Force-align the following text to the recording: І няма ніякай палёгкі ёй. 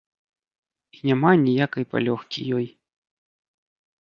І 0.97 1.09
няма 1.09 1.31
ніякай 1.43 1.87
палёгкі 1.93 2.39
ёй. 2.61 2.67